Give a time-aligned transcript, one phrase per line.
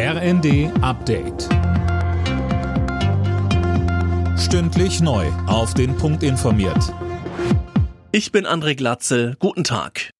[0.00, 1.48] RND Update.
[4.38, 5.26] Stündlich neu.
[5.48, 6.94] Auf den Punkt informiert.
[8.12, 9.34] Ich bin André Glatzel.
[9.40, 10.10] Guten Tag.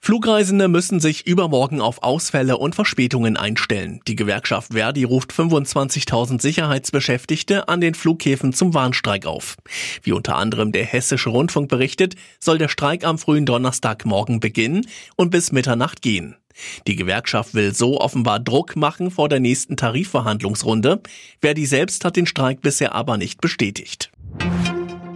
[0.00, 3.98] Flugreisende müssen sich übermorgen auf Ausfälle und Verspätungen einstellen.
[4.06, 9.56] Die Gewerkschaft Verdi ruft 25.000 Sicherheitsbeschäftigte an den Flughäfen zum Warnstreik auf.
[10.04, 15.30] Wie unter anderem der Hessische Rundfunk berichtet, soll der Streik am frühen Donnerstagmorgen beginnen und
[15.30, 16.36] bis Mitternacht gehen.
[16.86, 21.00] Die Gewerkschaft will so offenbar Druck machen vor der nächsten Tarifverhandlungsrunde.
[21.40, 24.10] Verdi selbst hat den Streik bisher aber nicht bestätigt.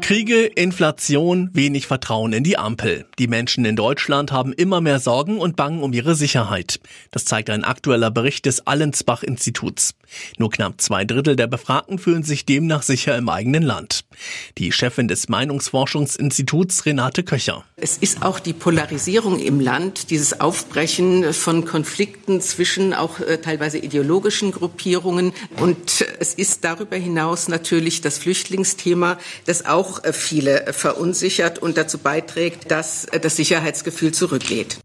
[0.09, 3.05] Kriege, Inflation, wenig Vertrauen in die Ampel.
[3.19, 6.81] Die Menschen in Deutschland haben immer mehr Sorgen und bangen um ihre Sicherheit.
[7.11, 9.93] Das zeigt ein aktueller Bericht des Allensbach-Instituts.
[10.39, 14.07] Nur knapp zwei Drittel der Befragten fühlen sich demnach sicher im eigenen Land.
[14.57, 17.67] Die Chefin des Meinungsforschungsinstituts Renate Köcher.
[17.77, 23.77] Es ist auch die Polarisierung im Land, dieses Aufbrechen von Konflikten zwischen auch äh, teilweise
[23.77, 25.35] ideologischen Gruppierungen.
[25.61, 31.77] Und es ist darüber hinaus natürlich das Flüchtlingsthema, das auch äh, viele äh, verunsichert und
[31.77, 34.79] dazu beiträgt, dass äh, das Sicherheitsgefühl zurückgeht.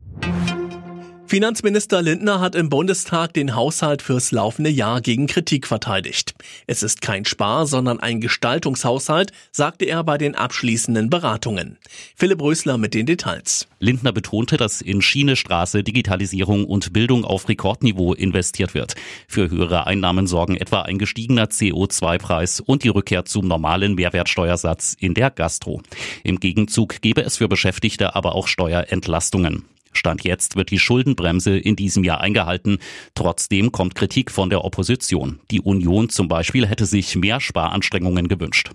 [1.33, 6.35] Finanzminister Lindner hat im Bundestag den Haushalt fürs laufende Jahr gegen Kritik verteidigt.
[6.67, 11.79] Es ist kein Spar, sondern ein Gestaltungshaushalt, sagte er bei den abschließenden Beratungen.
[12.15, 13.67] Philipp Rösler mit den Details.
[13.79, 18.93] Lindner betonte, dass in Schiene, Straße, Digitalisierung und Bildung auf Rekordniveau investiert wird.
[19.27, 25.15] Für höhere Einnahmen sorgen etwa ein gestiegener CO2-Preis und die Rückkehr zum normalen Mehrwertsteuersatz in
[25.15, 25.81] der Gastro.
[26.23, 29.65] Im Gegenzug gebe es für Beschäftigte aber auch Steuerentlastungen.
[29.97, 32.77] Stand jetzt wird die Schuldenbremse in diesem Jahr eingehalten.
[33.15, 35.39] Trotzdem kommt Kritik von der Opposition.
[35.51, 38.71] Die Union zum Beispiel hätte sich mehr Sparanstrengungen gewünscht.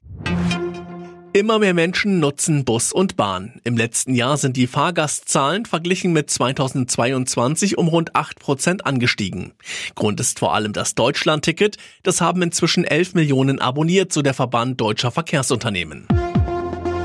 [1.35, 3.61] Immer mehr Menschen nutzen Bus und Bahn.
[3.63, 9.53] Im letzten Jahr sind die Fahrgastzahlen verglichen mit 2022 um rund 8 Prozent angestiegen.
[9.95, 11.77] Grund ist vor allem das Deutschlandticket.
[12.03, 16.09] Das haben inzwischen 11 Millionen abonniert, so der Verband deutscher Verkehrsunternehmen.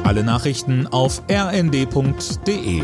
[0.03, 2.81] Alle Nachrichten auf rnd.de